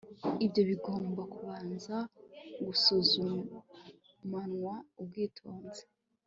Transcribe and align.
ibyo 0.45 0.61
bigomba 0.69 1.21
kubanza 1.33 1.95
gusuzumanwa 2.65 4.73
ubwitonzi 5.01 5.83